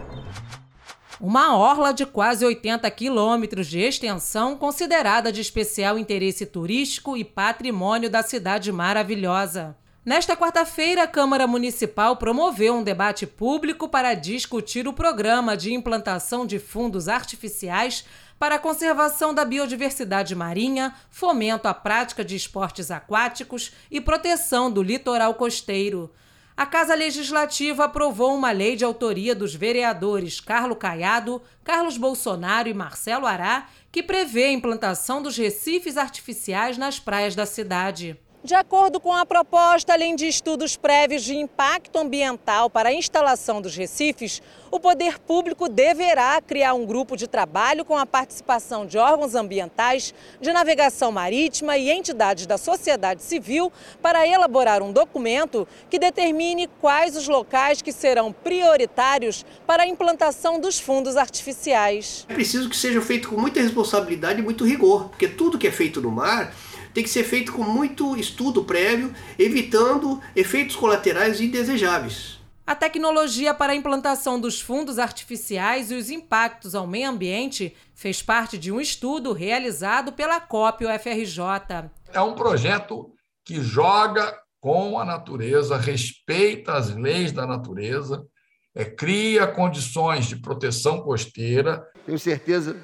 Uma 1.19 1.55
orla 1.55 1.93
de 1.93 2.05
quase 2.05 2.45
80 2.45 2.91
quilômetros 2.91 3.67
de 3.67 3.79
extensão, 3.79 4.57
considerada 4.57 5.31
de 5.31 5.39
especial 5.39 5.97
interesse 5.97 6.45
turístico 6.45 7.15
e 7.15 7.23
patrimônio 7.23 8.09
da 8.09 8.21
cidade 8.21 8.69
maravilhosa. 8.69 9.77
Nesta 10.07 10.37
quarta-feira, 10.37 11.03
a 11.03 11.07
Câmara 11.07 11.47
Municipal 11.47 12.15
promoveu 12.15 12.75
um 12.75 12.83
debate 12.83 13.27
público 13.27 13.89
para 13.89 14.13
discutir 14.13 14.87
o 14.87 14.93
programa 14.93 15.57
de 15.57 15.73
implantação 15.73 16.45
de 16.45 16.59
fundos 16.59 17.09
artificiais 17.09 18.05
para 18.39 18.55
a 18.55 18.59
conservação 18.59 19.33
da 19.33 19.43
biodiversidade 19.43 20.35
marinha, 20.35 20.93
fomento 21.09 21.67
à 21.67 21.73
prática 21.73 22.23
de 22.23 22.35
esportes 22.35 22.91
aquáticos 22.91 23.71
e 23.89 23.99
proteção 23.99 24.71
do 24.71 24.83
litoral 24.83 25.33
costeiro. 25.33 26.11
A 26.55 26.65
Casa 26.65 26.95
Legislativa 26.95 27.85
aprovou 27.85 28.35
uma 28.35 28.51
lei 28.51 28.75
de 28.75 28.83
autoria 28.83 29.35
dos 29.35 29.53
vereadores 29.53 30.39
Carlos 30.39 30.77
Caiado, 30.79 31.41
Carlos 31.63 31.97
Bolsonaro 31.97 32.67
e 32.67 32.73
Marcelo 32.73 33.27
Ará, 33.27 33.67
que 33.91 34.01
prevê 34.01 34.45
a 34.45 34.51
implantação 34.51 35.21
dos 35.21 35.37
recifes 35.37 35.97
artificiais 35.97 36.77
nas 36.77 36.99
praias 36.99 37.35
da 37.35 37.45
cidade. 37.45 38.19
De 38.43 38.53
acordo 38.53 38.99
com 38.99 39.11
a 39.11 39.25
proposta, 39.25 39.93
além 39.93 40.15
de 40.15 40.27
estudos 40.27 40.77
prévios 40.77 41.23
de 41.23 41.35
impacto 41.35 41.97
ambiental 41.97 42.69
para 42.69 42.89
a 42.89 42.93
instalação 42.93 43.59
dos 43.59 43.75
recifes, 43.75 44.43
o 44.69 44.79
poder 44.79 45.17
público 45.17 45.67
deverá 45.67 46.39
criar 46.39 46.75
um 46.75 46.85
grupo 46.85 47.17
de 47.17 47.27
trabalho 47.27 47.83
com 47.83 47.97
a 47.97 48.05
participação 48.05 48.85
de 48.85 48.97
órgãos 48.97 49.33
ambientais, 49.33 50.13
de 50.39 50.53
navegação 50.53 51.11
marítima 51.11 51.77
e 51.77 51.89
entidades 51.89 52.45
da 52.45 52.59
sociedade 52.59 53.23
civil 53.23 53.73
para 54.03 54.25
elaborar 54.27 54.83
um 54.83 54.93
documento 54.93 55.67
que 55.89 55.97
determine 55.97 56.69
quais 56.79 57.17
os 57.17 57.27
locais 57.27 57.81
que 57.81 57.91
serão 57.91 58.31
prioritários 58.31 59.43
para 59.65 59.81
a 59.83 59.87
implantação 59.87 60.59
dos 60.59 60.79
fundos 60.79 61.17
artificiais. 61.17 62.23
É 62.29 62.35
preciso 62.35 62.69
que 62.69 62.77
seja 62.77 63.01
feito 63.01 63.29
com 63.29 63.41
muita 63.41 63.59
responsabilidade 63.59 64.39
e 64.39 64.43
muito 64.43 64.63
rigor, 64.63 65.09
porque 65.09 65.27
tudo 65.27 65.57
que 65.57 65.67
é 65.67 65.71
feito 65.71 65.99
no 65.99 66.11
mar 66.11 66.53
tem 66.93 67.03
que 67.03 67.09
ser 67.09 67.23
feito 67.23 67.53
com 67.53 67.63
muito 67.63 68.15
estudo 68.17 68.63
prévio, 68.63 69.13
evitando 69.37 70.21
efeitos 70.35 70.75
colaterais 70.75 71.41
indesejáveis. 71.41 72.37
A 72.67 72.75
tecnologia 72.75 73.53
para 73.53 73.71
a 73.71 73.75
implantação 73.75 74.37
dos 74.37 74.59
fundos 74.59 74.99
artificiais 74.99 75.89
e 75.89 75.95
os 75.95 76.09
impactos 76.09 76.75
ao 76.75 76.85
meio 76.85 77.09
ambiente 77.09 77.73
fez 77.95 78.21
parte 78.21 78.57
de 78.57 78.73
um 78.73 78.81
estudo 78.81 79.31
realizado 79.31 80.11
pela 80.11 80.41
COP 80.41 80.85
UFRJ. 80.85 81.89
É 82.11 82.19
um 82.19 82.35
projeto 82.35 83.09
que 83.45 83.61
joga 83.61 84.37
com 84.59 84.99
a 84.99 85.05
natureza, 85.05 85.77
respeita 85.77 86.73
as 86.73 86.93
leis 86.93 87.31
da 87.31 87.47
natureza, 87.47 88.27
é, 88.75 88.83
cria 88.83 89.47
condições 89.47 90.25
de 90.25 90.35
proteção 90.35 90.99
costeira. 90.99 91.87
Tenho 92.05 92.19
certeza 92.19 92.75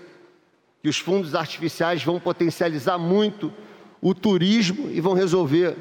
que 0.81 0.87
os 0.87 0.97
fundos 0.97 1.35
artificiais 1.35 2.01
vão 2.03 2.21
potencializar 2.21 2.97
muito 2.97 3.53
o 4.03 4.13
turismo 4.13 4.89
e 4.91 4.99
vão 4.99 5.13
resolver 5.13 5.77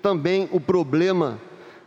também 0.00 0.48
o 0.52 0.60
problema 0.60 1.40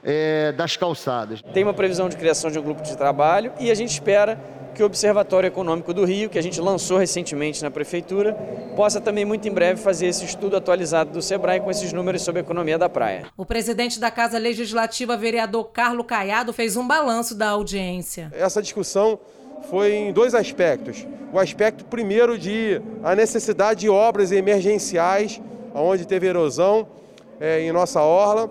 é, 0.04 0.52
das 0.52 0.76
calçadas. 0.76 1.42
Tem 1.54 1.64
uma 1.64 1.74
previsão 1.74 2.10
de 2.10 2.18
criação 2.18 2.52
de 2.52 2.60
um 2.60 2.62
grupo 2.62 2.84
de 2.84 2.96
trabalho 2.98 3.54
e 3.58 3.72
a 3.72 3.76
gente 3.76 3.92
espera 3.92 4.38
que 4.76 4.84
o 4.84 4.86
Observatório 4.86 5.48
Econômico 5.48 5.92
do 5.92 6.06
Rio, 6.06 6.30
que 6.30 6.38
a 6.38 6.44
gente 6.44 6.62
lançou 6.62 6.98
recentemente 7.00 7.64
na 7.64 7.72
Prefeitura, 7.72 8.34
possa 8.76 9.02
também 9.02 9.26
muito 9.26 9.48
em 9.48 9.52
breve 9.52 9.82
fazer 9.82 10.08
esse 10.08 10.24
estudo 10.24 10.56
atualizado 10.56 11.12
do 11.12 11.22
SEBRAE 11.22 11.62
com 11.62 11.72
esses 11.72 11.92
números 11.94 12.22
sobre 12.22 12.42
a 12.42 12.44
economia 12.44 12.78
da 12.78 12.88
praia. 12.88 13.26
O 13.36 13.46
presidente 13.46 14.00
da 14.00 14.12
Casa 14.12 14.38
Legislativa, 14.38 15.18
vereador 15.18 15.72
Carlos 15.72 16.06
Caiado, 16.06 16.54
fez 16.54 16.78
um 16.78 16.86
balanço 16.86 17.34
da 17.34 17.50
audiência. 17.50 18.32
Essa 18.36 18.62
discussão 18.62 19.20
foi 19.70 19.94
em 19.94 20.14
dois 20.14 20.36
aspectos. 20.36 21.08
O 21.34 21.40
aspecto 21.40 21.84
primeiro 21.86 22.38
de 22.38 22.80
a 23.04 23.16
necessidade 23.16 23.80
de 23.80 23.90
obras 23.90 24.32
emergenciais 24.32 25.42
onde 25.82 26.06
teve 26.06 26.28
erosão 26.28 26.88
é, 27.40 27.62
em 27.62 27.72
nossa 27.72 28.02
orla, 28.02 28.50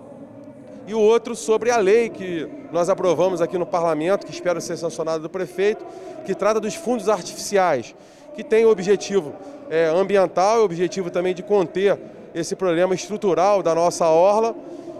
e 0.85 0.93
o 0.93 0.99
outro 0.99 1.35
sobre 1.35 1.69
a 1.69 1.77
lei 1.77 2.09
que 2.09 2.47
nós 2.71 2.89
aprovamos 2.89 3.41
aqui 3.41 3.57
no 3.57 3.65
parlamento, 3.65 4.25
que 4.25 4.31
espero 4.31 4.61
ser 4.61 4.77
sancionada 4.77 5.19
do 5.19 5.29
prefeito, 5.29 5.85
que 6.25 6.33
trata 6.33 6.59
dos 6.59 6.75
fundos 6.75 7.09
artificiais, 7.09 7.93
que 8.33 8.43
tem 8.43 8.63
o 8.63 8.69
objetivo 8.69 9.33
é, 9.69 9.87
ambiental 9.87 10.59
e 10.59 10.61
o 10.61 10.63
objetivo 10.63 11.09
também 11.09 11.35
de 11.35 11.43
conter 11.43 11.99
esse 12.33 12.55
problema 12.55 12.95
estrutural 12.95 13.61
da 13.61 13.75
nossa 13.75 14.05
orla 14.07 14.55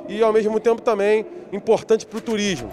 e, 0.09 0.21
ao 0.21 0.33
mesmo 0.33 0.59
tempo, 0.59 0.81
também 0.81 1.25
importante 1.53 2.05
para 2.05 2.17
o 2.17 2.21
turismo. 2.21 2.69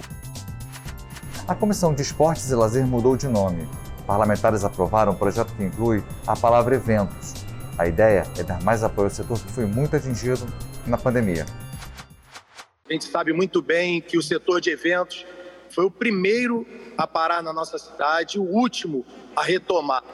A 1.46 1.54
Comissão 1.54 1.94
de 1.94 2.02
Esportes 2.02 2.50
e 2.50 2.54
Lazer 2.54 2.87
mudou 2.87 3.16
de 3.16 3.28
nome. 3.28 3.68
Parlamentares 4.06 4.64
aprovaram 4.64 5.12
um 5.12 5.16
projeto 5.16 5.54
que 5.54 5.62
inclui 5.62 6.02
a 6.26 6.34
palavra 6.34 6.75
eventos 6.75 7.43
a 7.78 7.87
ideia 7.87 8.25
é 8.38 8.43
dar 8.43 8.62
mais 8.62 8.83
apoio 8.83 9.09
ao 9.09 9.14
setor 9.14 9.40
que 9.40 9.50
foi 9.50 9.66
muito 9.66 9.97
atingido 9.97 10.47
na 10.87 10.97
pandemia. 10.97 11.47
A 12.88 12.93
gente 12.93 13.07
sabe 13.07 13.33
muito 13.33 13.62
bem 13.62 14.00
que 14.00 14.19
o 14.19 14.23
setor 14.23 14.61
de 14.61 14.71
eventos 14.71 15.26
foi 15.71 15.85
o 15.85 15.90
primeiro 15.90 16.66
a 16.97 17.07
parar 17.07 17.43
na 17.43 17.52
nossa 17.52 17.78
cidade, 17.78 18.38
o 18.38 18.45
último 18.45 19.04
a 19.35 19.43
retomar. 19.43 20.04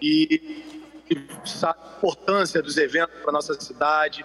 E, 0.00 0.64
e 1.10 1.16
a 1.64 1.76
importância 1.98 2.62
dos 2.62 2.76
eventos 2.76 3.14
para 3.20 3.30
a 3.30 3.32
nossa 3.32 3.60
cidade. 3.60 4.24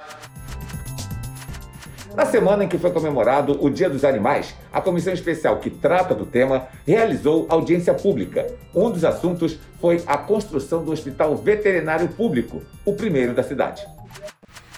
Na 2.16 2.26
semana 2.26 2.66
em 2.66 2.68
que 2.68 2.78
foi 2.78 2.92
comemorado 2.92 3.58
o 3.64 3.70
Dia 3.70 3.90
dos 3.90 4.04
Animais, 4.04 4.54
a 4.72 4.82
comissão 4.82 5.14
especial 5.14 5.60
que 5.60 5.70
trata 5.70 6.14
do 6.14 6.26
tema 6.26 6.68
realizou 6.86 7.46
audiência 7.50 7.94
pública. 7.94 8.48
Um 8.76 8.92
dos 8.92 9.06
assuntos 9.06 9.58
foi 9.80 10.04
a 10.06 10.18
construção 10.18 10.84
do 10.84 10.92
Hospital 10.92 11.36
Veterinário 11.38 12.10
Público, 12.10 12.62
o 12.86 12.94
primeiro 12.94 13.34
da 13.34 13.44
cidade. 13.44 13.86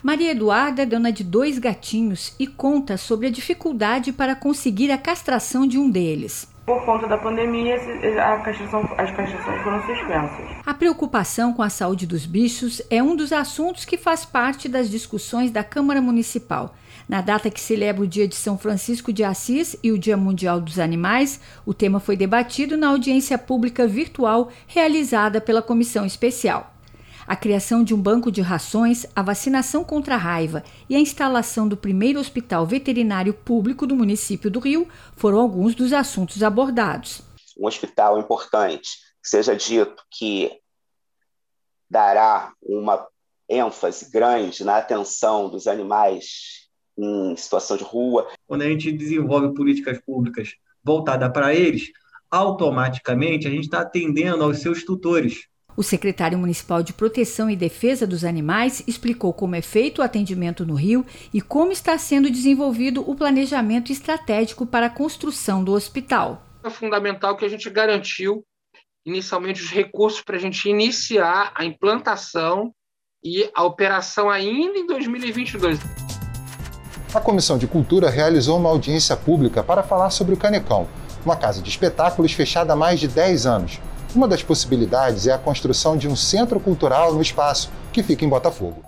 Maria 0.03 0.31
Eduarda 0.31 0.83
é 0.83 0.85
dona 0.85 1.11
de 1.11 1.23
dois 1.23 1.57
gatinhos 1.57 2.35
e 2.37 2.45
conta 2.45 2.97
sobre 2.97 3.27
a 3.27 3.31
dificuldade 3.31 4.11
para 4.11 4.35
conseguir 4.35 4.91
a 4.91 4.97
castração 4.97 5.65
de 5.65 5.79
um 5.79 5.89
deles. 5.89 6.52
Por 6.65 6.85
conta 6.85 7.07
da 7.07 7.17
pandemia, 7.17 7.75
as 7.75 8.41
castrações 9.11 9.61
foram 9.63 9.85
suspensas. 9.85 10.45
A 10.65 10.73
preocupação 10.73 11.51
com 11.51 11.61
a 11.61 11.69
saúde 11.69 12.07
dos 12.07 12.25
bichos 12.25 12.81
é 12.89 13.03
um 13.03 13.17
dos 13.17 13.33
assuntos 13.33 13.83
que 13.83 13.97
faz 13.97 14.23
parte 14.23 14.69
das 14.69 14.89
discussões 14.89 15.51
da 15.51 15.61
Câmara 15.61 16.01
Municipal. 16.01 16.73
Na 17.07 17.19
data 17.19 17.49
que 17.49 17.59
celebra 17.59 18.03
o 18.03 18.07
Dia 18.07 18.29
de 18.29 18.35
São 18.35 18.57
Francisco 18.57 19.11
de 19.11 19.25
Assis 19.25 19.75
e 19.83 19.91
o 19.91 19.99
Dia 19.99 20.15
Mundial 20.15 20.61
dos 20.61 20.79
Animais, 20.79 21.41
o 21.65 21.73
tema 21.73 21.99
foi 21.99 22.15
debatido 22.15 22.77
na 22.77 22.87
audiência 22.87 23.37
pública 23.37 23.85
virtual 23.85 24.49
realizada 24.65 25.41
pela 25.41 25.61
Comissão 25.61 26.05
Especial. 26.05 26.72
A 27.25 27.35
criação 27.35 27.83
de 27.83 27.93
um 27.93 28.01
banco 28.01 28.31
de 28.31 28.41
rações, 28.41 29.05
a 29.15 29.21
vacinação 29.21 29.83
contra 29.83 30.15
a 30.15 30.17
raiva 30.17 30.63
e 30.89 30.95
a 30.95 30.99
instalação 30.99 31.67
do 31.67 31.77
primeiro 31.77 32.19
hospital 32.19 32.65
veterinário 32.65 33.33
público 33.33 33.87
do 33.87 33.95
município 33.95 34.51
do 34.51 34.59
Rio 34.59 34.87
foram 35.15 35.39
alguns 35.39 35.73
dos 35.73 35.93
assuntos 35.93 36.43
abordados. 36.43 37.21
Um 37.57 37.65
hospital 37.65 38.19
importante, 38.19 38.89
seja 39.21 39.55
dito 39.55 40.03
que 40.11 40.51
dará 41.89 42.51
uma 42.61 43.07
ênfase 43.47 44.09
grande 44.11 44.63
na 44.63 44.77
atenção 44.77 45.49
dos 45.49 45.67
animais 45.67 46.63
em 46.97 47.35
situação 47.35 47.77
de 47.77 47.83
rua. 47.83 48.27
Quando 48.45 48.63
a 48.63 48.67
gente 48.67 48.91
desenvolve 48.91 49.53
políticas 49.53 49.99
públicas 50.01 50.49
voltadas 50.83 51.31
para 51.31 51.53
eles, 51.53 51.91
automaticamente 52.29 53.47
a 53.47 53.51
gente 53.51 53.65
está 53.65 53.81
atendendo 53.81 54.43
aos 54.43 54.57
seus 54.59 54.83
tutores. 54.83 55.47
O 55.75 55.81
secretário 55.81 56.37
municipal 56.37 56.83
de 56.83 56.93
Proteção 56.93 57.49
e 57.49 57.55
Defesa 57.55 58.05
dos 58.05 58.23
Animais 58.23 58.83
explicou 58.87 59.33
como 59.33 59.55
é 59.55 59.61
feito 59.61 59.99
o 59.99 60.03
atendimento 60.03 60.65
no 60.65 60.75
Rio 60.75 61.05
e 61.33 61.41
como 61.41 61.71
está 61.71 61.97
sendo 61.97 62.29
desenvolvido 62.29 63.09
o 63.09 63.15
planejamento 63.15 63.91
estratégico 63.91 64.65
para 64.65 64.85
a 64.85 64.89
construção 64.89 65.63
do 65.63 65.73
hospital. 65.73 66.43
É 66.63 66.69
fundamental 66.69 67.35
que 67.35 67.43
a 67.43 67.49
gente 67.49 67.69
garantiu 67.69 68.43
inicialmente 69.05 69.61
os 69.61 69.69
recursos 69.69 70.21
para 70.21 70.37
a 70.37 70.39
gente 70.39 70.69
iniciar 70.69 71.51
a 71.55 71.65
implantação 71.65 72.71
e 73.23 73.49
a 73.55 73.63
operação 73.63 74.29
ainda 74.29 74.77
em 74.77 74.85
2022. 74.85 75.79
A 77.13 77.19
Comissão 77.19 77.57
de 77.57 77.67
Cultura 77.67 78.09
realizou 78.09 78.57
uma 78.57 78.69
audiência 78.69 79.15
pública 79.15 79.63
para 79.63 79.83
falar 79.83 80.09
sobre 80.09 80.33
o 80.33 80.37
Canecão, 80.37 80.87
uma 81.25 81.35
casa 81.35 81.61
de 81.61 81.69
espetáculos 81.69 82.31
fechada 82.31 82.73
há 82.73 82.75
mais 82.75 82.99
de 82.99 83.07
10 83.07 83.45
anos. 83.45 83.79
Uma 84.15 84.27
das 84.27 84.43
possibilidades 84.43 85.25
é 85.25 85.31
a 85.31 85.39
construção 85.39 85.97
de 85.97 86.07
um 86.07 86.15
centro 86.15 86.59
cultural 86.59 87.15
no 87.15 87.21
espaço, 87.21 87.71
que 87.91 88.03
fica 88.03 88.23
em 88.23 88.29
Botafogo. 88.29 88.83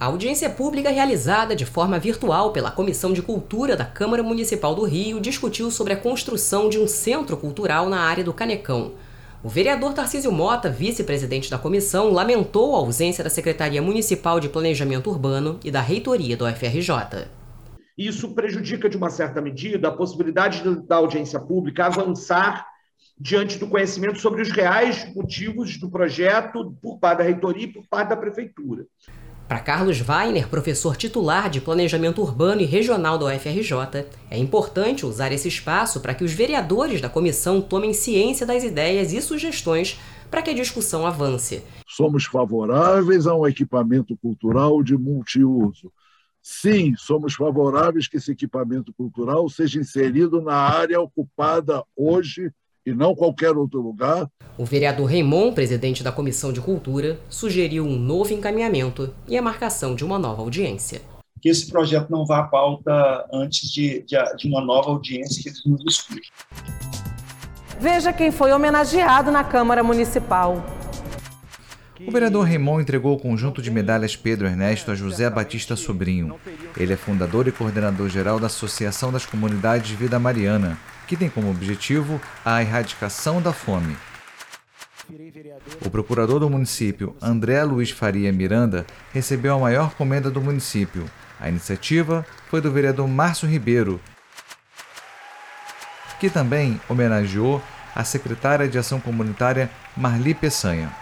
A 0.00 0.06
audiência 0.06 0.48
pública 0.48 0.88
realizada 0.88 1.54
de 1.54 1.66
forma 1.66 1.98
virtual 1.98 2.50
pela 2.50 2.70
Comissão 2.70 3.12
de 3.12 3.20
Cultura 3.20 3.76
da 3.76 3.84
Câmara 3.84 4.22
Municipal 4.22 4.74
do 4.74 4.84
Rio 4.84 5.20
discutiu 5.20 5.70
sobre 5.70 5.92
a 5.92 5.98
construção 5.98 6.70
de 6.70 6.78
um 6.78 6.88
centro 6.88 7.36
cultural 7.36 7.90
na 7.90 8.00
área 8.00 8.24
do 8.24 8.32
Canecão. 8.32 8.94
O 9.44 9.50
vereador 9.50 9.92
Tarcísio 9.92 10.32
Mota, 10.32 10.70
vice-presidente 10.70 11.50
da 11.50 11.58
comissão, 11.58 12.10
lamentou 12.10 12.74
a 12.74 12.78
ausência 12.78 13.22
da 13.22 13.28
Secretaria 13.28 13.82
Municipal 13.82 14.40
de 14.40 14.48
Planejamento 14.48 15.10
Urbano 15.10 15.60
e 15.62 15.70
da 15.70 15.82
reitoria 15.82 16.38
do 16.38 16.46
FRJ. 16.46 17.28
Isso 17.98 18.34
prejudica, 18.34 18.88
de 18.88 18.96
uma 18.96 19.10
certa 19.10 19.42
medida, 19.42 19.88
a 19.88 19.92
possibilidade 19.92 20.62
da 20.86 20.96
audiência 20.96 21.38
pública 21.38 21.84
avançar 21.86 22.71
diante 23.22 23.56
do 23.56 23.68
conhecimento 23.68 24.18
sobre 24.18 24.42
os 24.42 24.50
reais 24.50 25.08
motivos 25.14 25.78
do 25.78 25.88
projeto 25.88 26.76
por 26.82 26.98
parte 26.98 27.18
da 27.18 27.24
reitoria 27.24 27.66
e 27.66 27.72
por 27.72 27.86
parte 27.86 28.08
da 28.08 28.16
prefeitura. 28.16 28.84
Para 29.46 29.60
Carlos 29.60 30.00
Weiner, 30.00 30.48
professor 30.48 30.96
titular 30.96 31.48
de 31.48 31.60
Planejamento 31.60 32.20
Urbano 32.20 32.62
e 32.62 32.64
Regional 32.64 33.16
da 33.18 33.26
UFRJ, 33.26 34.06
é 34.28 34.36
importante 34.36 35.06
usar 35.06 35.30
esse 35.30 35.46
espaço 35.46 36.00
para 36.00 36.14
que 36.14 36.24
os 36.24 36.32
vereadores 36.32 37.00
da 37.00 37.08
comissão 37.08 37.60
tomem 37.60 37.92
ciência 37.92 38.44
das 38.44 38.64
ideias 38.64 39.12
e 39.12 39.22
sugestões 39.22 40.00
para 40.28 40.42
que 40.42 40.50
a 40.50 40.54
discussão 40.54 41.06
avance. 41.06 41.62
Somos 41.86 42.24
favoráveis 42.24 43.28
a 43.28 43.36
um 43.36 43.46
equipamento 43.46 44.16
cultural 44.16 44.82
de 44.82 44.96
multiuso. 44.96 45.92
Sim, 46.42 46.94
somos 46.96 47.34
favoráveis 47.34 48.08
que 48.08 48.16
esse 48.16 48.32
equipamento 48.32 48.92
cultural 48.92 49.48
seja 49.48 49.78
inserido 49.78 50.42
na 50.42 50.56
área 50.56 51.00
ocupada 51.00 51.84
hoje 51.94 52.50
e 52.84 52.92
não 52.92 53.14
qualquer 53.14 53.56
outro 53.56 53.80
lugar. 53.80 54.28
O 54.58 54.64
vereador 54.64 55.08
Raimon, 55.08 55.52
presidente 55.52 56.02
da 56.02 56.12
Comissão 56.12 56.52
de 56.52 56.60
Cultura, 56.60 57.18
sugeriu 57.28 57.84
um 57.84 57.98
novo 57.98 58.32
encaminhamento 58.32 59.14
e 59.26 59.36
a 59.36 59.42
marcação 59.42 59.94
de 59.94 60.04
uma 60.04 60.18
nova 60.18 60.42
audiência. 60.42 61.00
Que 61.40 61.48
esse 61.48 61.70
projeto 61.70 62.10
não 62.10 62.24
vá 62.24 62.40
à 62.40 62.42
pauta 62.44 63.26
antes 63.32 63.70
de, 63.70 64.02
de, 64.02 64.16
de 64.36 64.48
uma 64.48 64.60
nova 64.60 64.90
audiência 64.90 65.42
que 65.42 65.48
eles 65.48 65.64
nos 65.64 65.82
expliquem. 65.88 66.30
Veja 67.80 68.12
quem 68.12 68.30
foi 68.30 68.52
homenageado 68.52 69.30
na 69.32 69.42
Câmara 69.42 69.82
Municipal. 69.82 70.64
O 72.06 72.10
vereador 72.10 72.46
Raimon 72.46 72.80
entregou 72.80 73.14
o 73.14 73.18
conjunto 73.18 73.62
de 73.62 73.70
medalhas 73.70 74.16
Pedro 74.16 74.46
Ernesto 74.46 74.90
a 74.90 74.94
José 74.94 75.28
Batista 75.30 75.76
Sobrinho. 75.76 76.38
Ele 76.76 76.92
é 76.92 76.96
fundador 76.96 77.46
e 77.46 77.52
coordenador 77.52 78.08
geral 78.08 78.40
da 78.40 78.46
Associação 78.46 79.12
das 79.12 79.24
Comunidades 79.24 79.90
Vida 79.90 80.18
Mariana, 80.18 80.78
que 81.06 81.16
tem 81.16 81.28
como 81.28 81.50
objetivo 81.50 82.20
a 82.44 82.60
erradicação 82.60 83.40
da 83.40 83.52
fome. 83.52 83.96
O 85.84 85.90
procurador 85.90 86.40
do 86.40 86.48
município, 86.48 87.14
André 87.20 87.62
Luiz 87.64 87.90
Faria 87.90 88.32
Miranda, 88.32 88.86
recebeu 89.12 89.54
a 89.54 89.58
maior 89.58 89.94
comenda 89.94 90.30
do 90.30 90.40
município. 90.40 91.04
A 91.40 91.48
iniciativa 91.48 92.24
foi 92.48 92.60
do 92.60 92.70
vereador 92.70 93.08
Márcio 93.08 93.48
Ribeiro, 93.48 94.00
que 96.18 96.30
também 96.30 96.80
homenageou 96.88 97.60
a 97.94 98.04
secretária 98.04 98.68
de 98.68 98.78
Ação 98.78 99.00
Comunitária 99.00 99.68
Marli 99.96 100.34
Peçanha. 100.34 101.01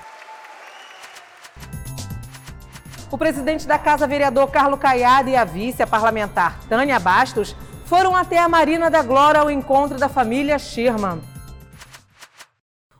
O 3.10 3.18
presidente 3.18 3.66
da 3.66 3.76
Casa, 3.76 4.06
vereador 4.06 4.50
Carlos 4.50 4.78
Caiado, 4.78 5.28
e 5.28 5.36
a 5.36 5.44
vice, 5.44 5.82
a 5.82 5.86
parlamentar 5.86 6.60
Tânia 6.68 7.00
Bastos, 7.00 7.56
foram 7.84 8.14
até 8.14 8.38
a 8.38 8.48
Marina 8.48 8.88
da 8.88 9.02
Glória 9.02 9.40
ao 9.40 9.50
encontro 9.50 9.98
da 9.98 10.08
família 10.08 10.58
Sherman. 10.60 11.20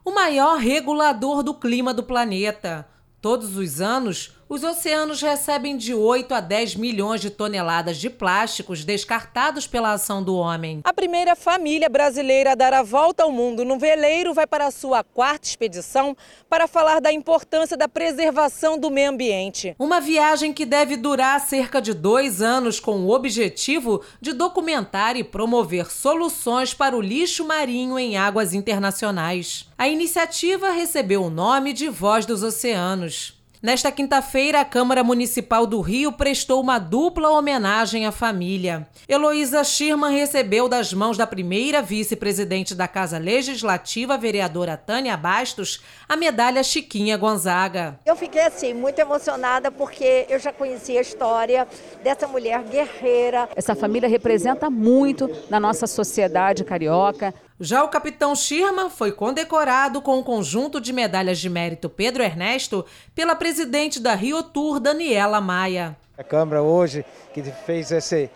O 0.05 0.11
maior 0.11 0.59
regulador 0.59 1.45
do 1.45 1.55
clima 1.55 1.95
do 1.95 2.03
planeta. 2.03 2.89
Todos 3.21 3.57
os 3.57 3.81
anos, 3.81 4.37
os 4.51 4.65
oceanos 4.65 5.23
recebem 5.23 5.77
de 5.77 5.95
8 5.95 6.35
a 6.35 6.41
10 6.41 6.75
milhões 6.75 7.21
de 7.21 7.31
toneladas 7.31 7.99
de 7.99 8.11
plásticos 8.11 8.85
descartados 8.85 9.65
pela 9.65 9.93
ação 9.93 10.21
do 10.21 10.35
homem. 10.35 10.81
A 10.83 10.93
primeira 10.93 11.37
família 11.37 11.89
brasileira 11.89 12.51
a 12.51 12.55
dar 12.57 12.75
a 12.75 12.83
volta 12.83 13.23
ao 13.23 13.31
mundo 13.31 13.65
no 13.65 13.79
veleiro 13.79 14.35
vai 14.35 14.49
para 14.49 14.67
a 14.67 14.71
sua 14.73 15.05
quarta 15.05 15.47
expedição 15.47 16.17
para 16.49 16.67
falar 16.67 17.01
da 17.01 17.13
importância 17.13 17.77
da 17.77 17.87
preservação 17.87 18.77
do 18.77 18.91
meio 18.91 19.11
ambiente. 19.11 19.77
Uma 19.79 20.01
viagem 20.01 20.53
que 20.53 20.67
deve 20.67 20.97
durar 20.97 21.41
cerca 21.41 21.81
de 21.81 21.95
dois 21.95 22.43
anos 22.43 22.81
com 22.81 23.05
o 23.05 23.15
objetivo 23.15 24.03
de 24.21 24.33
documentar 24.33 25.17
e 25.17 25.23
promover 25.23 25.93
soluções 25.93 26.75
para 26.75 26.97
o 26.97 27.01
lixo 27.01 27.45
marinho 27.45 27.97
em 27.97 28.17
águas 28.17 28.53
internacionais. 28.53 29.69
A 29.79 29.87
iniciativa 29.87 30.71
recebeu 30.71 31.23
o 31.23 31.31
nome 31.31 31.73
de 31.73 31.89
Voz 31.89 32.27
dos 32.27 32.43
Oceanos. 32.43 33.40
Nesta 33.63 33.93
quinta-feira, 33.93 34.63
a 34.63 34.65
Câmara 34.65 35.05
Municipal 35.05 35.67
do 35.67 35.83
Rio 35.83 36.11
prestou 36.13 36.63
uma 36.63 36.79
dupla 36.79 37.29
homenagem 37.29 38.07
à 38.07 38.11
família. 38.11 38.89
Heloísa 39.07 39.63
Schirman 39.63 40.17
recebeu 40.17 40.67
das 40.67 40.95
mãos 40.95 41.19
da 41.19 41.27
primeira 41.27 41.83
vice-presidente 41.83 42.75
da 42.75 42.89
Casa 42.89 43.19
Legislativa, 43.19 44.17
vereadora 44.17 44.79
Tânia 44.79 45.15
Bastos, 45.15 45.83
a 46.09 46.17
medalha 46.17 46.65
Chiquinha 46.65 47.19
Gonzaga. 47.19 48.01
Eu 48.07 48.17
fiquei 48.17 48.41
assim 48.41 48.73
muito 48.73 48.99
emocionada 48.99 49.71
porque 49.71 50.25
eu 50.31 50.39
já 50.39 50.55
conhecia 50.55 50.99
a 50.99 51.03
história 51.03 51.69
dessa 52.03 52.27
mulher 52.27 52.63
guerreira. 52.63 53.47
Essa 53.55 53.75
família 53.75 54.09
representa 54.09 54.71
muito 54.71 55.31
na 55.51 55.61
nossa 55.61 55.87
sociedade 55.87 56.65
carioca. 56.65 57.35
Já 57.63 57.85
o 57.85 57.89
capitão 57.89 58.35
Schirman 58.35 58.89
foi 58.89 59.13
condecorado 59.13 60.01
com 60.01 60.19
o 60.19 60.25
conjunto 60.25 60.81
de 60.81 60.95
medalhas 60.95 61.39
de 61.39 61.51
mérito 61.51 61.91
Pedro 61.91 62.23
Ernesto 62.23 62.87
pela 63.15 63.37
presidente 63.37 64.01
da 64.01 64.15
Rio 64.15 64.43
Tour, 64.43 64.81
Daniela 64.81 65.43
Maia. 65.43 65.95
A 66.17 66.25
Câmara 66.25 66.63
hoje 66.63 67.05
que 67.35 67.43
fez 67.43 67.93
esse, 67.93 68.31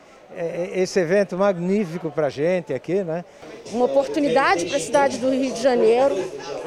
esse 0.72 0.98
evento 1.00 1.36
magnífico 1.36 2.10
para 2.10 2.26
a 2.26 2.30
gente 2.30 2.72
aqui, 2.72 3.02
né? 3.04 3.24
Uma 3.72 3.86
oportunidade 3.86 4.66
para 4.66 4.76
a 4.76 4.80
cidade 4.80 5.18
do 5.18 5.30
Rio 5.30 5.52
de 5.52 5.62
Janeiro, 5.62 6.14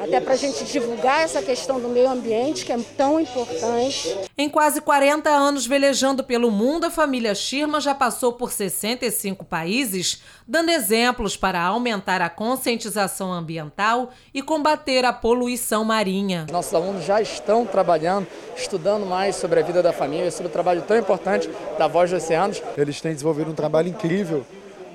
até 0.02 0.20
para 0.20 0.34
a 0.34 0.36
gente 0.36 0.64
divulgar 0.64 1.22
essa 1.22 1.40
questão 1.40 1.80
do 1.80 1.88
meio 1.88 2.08
ambiente, 2.08 2.64
que 2.64 2.72
é 2.72 2.78
tão 2.96 3.20
importante. 3.20 4.16
Em 4.36 4.48
quase 4.48 4.80
40 4.80 5.30
anos 5.30 5.66
velejando 5.66 6.24
pelo 6.24 6.50
mundo, 6.50 6.86
a 6.86 6.90
família 6.90 7.34
Schirman 7.34 7.80
já 7.80 7.94
passou 7.94 8.32
por 8.32 8.50
65 8.52 9.44
países, 9.44 10.22
dando 10.46 10.70
exemplos 10.70 11.36
para 11.36 11.62
aumentar 11.62 12.20
a 12.20 12.28
conscientização 12.28 13.32
ambiental 13.32 14.10
e 14.34 14.42
combater 14.42 15.04
a 15.04 15.12
poluição 15.12 15.84
marinha. 15.84 16.46
Nossos 16.50 16.74
alunos 16.74 17.04
já 17.04 17.22
estão 17.22 17.64
trabalhando, 17.64 18.26
estudando 18.56 19.06
mais 19.06 19.36
sobre 19.36 19.60
a 19.60 19.62
vida 19.62 19.82
da 19.82 19.92
família, 19.92 20.30
sobre 20.30 20.48
o 20.48 20.52
trabalho 20.52 20.82
tão 20.82 20.96
importante 20.96 21.48
da 21.78 21.86
Voz 21.86 22.10
dos 22.10 22.22
Oceanos. 22.22 22.62
Eles 22.76 23.00
têm 23.00 23.12
desenvolvido 23.12 23.50
um 23.50 23.54
trabalho 23.58 23.88
incrível 23.88 24.46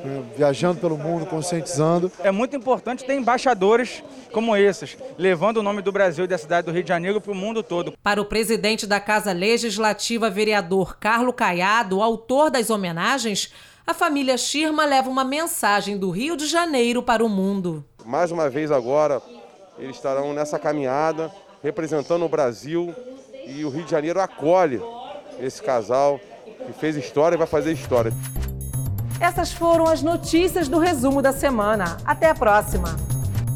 né, 0.04 0.24
viajando 0.36 0.80
pelo 0.80 0.98
mundo, 0.98 1.26
conscientizando. 1.26 2.12
É 2.20 2.32
muito 2.32 2.56
importante 2.56 3.06
ter 3.06 3.16
embaixadores 3.16 4.04
como 4.32 4.56
esses, 4.56 4.98
levando 5.18 5.58
o 5.58 5.64
nome 5.64 5.82
do 5.82 5.92
Brasil 5.92 6.26
e 6.26 6.28
da 6.28 6.38
cidade 6.38 6.66
do 6.66 6.74
Rio 6.74 6.84
de 6.84 6.90
Janeiro 6.90 7.22
para 7.22 7.32
o 7.32 7.36
mundo 7.36 7.64
todo. 7.64 7.94
Para 8.04 8.22
o 8.22 8.26
presidente 8.26 8.86
da 8.86 9.00
Casa 9.00 9.32
Legislativa, 9.32 10.30
vereador 10.30 10.98
Carlos 10.98 11.36
Caiado, 11.36 12.02
autor 12.02 12.50
das 12.50 12.70
homenagens, 12.70 13.54
a 13.86 13.94
família 13.94 14.38
Schirma 14.38 14.86
leva 14.86 15.10
uma 15.10 15.24
mensagem 15.24 15.98
do 15.98 16.10
Rio 16.10 16.36
de 16.36 16.48
Janeiro 16.48 17.04
para 17.04 17.24
o 17.24 17.30
mundo. 17.30 17.84
Mais 18.06 18.32
uma 18.32 18.50
vez 18.50 18.72
agora, 18.72 19.22
eles 19.78 19.96
estarão 19.96 20.34
nessa 20.34 20.60
caminhada, 20.60 21.32
representando 21.62 22.26
o 22.26 22.30
Brasil 22.30 22.94
e 23.46 23.64
o 23.66 23.70
Rio 23.70 23.84
de 23.84 23.92
Janeiro 23.92 24.20
acolhe 24.20 24.82
esse 25.40 25.62
casal 25.62 26.20
que 26.66 26.74
fez 26.74 26.96
história 26.96 27.36
e 27.36 27.38
vai 27.38 27.48
fazer 27.48 27.72
história. 27.74 28.14
Essas 29.24 29.54
foram 29.54 29.88
as 29.88 30.02
notícias 30.02 30.68
do 30.68 30.80
resumo 30.80 31.22
da 31.22 31.32
semana. 31.32 31.96
Até 32.04 32.30
a 32.30 32.36
próxima. 32.36 32.98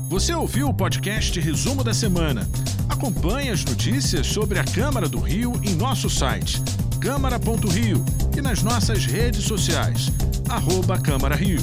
Você 0.08 0.34
ouviu 0.34 0.70
o 0.70 0.74
podcast 0.74 1.38
Resumo 1.42 1.84
da 1.84 1.94
Semana? 1.94 2.48
Acompanhe 2.88 3.50
as 3.50 3.66
notícias 3.66 4.28
sobre 4.28 4.60
a 4.60 4.64
Câmara 4.64 5.10
do 5.10 5.20
Rio 5.20 5.60
em 5.62 5.76
nosso 5.76 6.10
site 6.10 6.62
câmara.rio 7.02 8.04
e 8.38 8.42
nas 8.42 8.64
nossas 8.64 9.06
redes 9.06 9.44
sociais, 9.44 10.10
arroba 10.50 10.98
Câmara 10.98 11.36
Rio. 11.36 11.60